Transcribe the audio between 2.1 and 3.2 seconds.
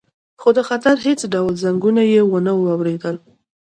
یې ونه اوریدل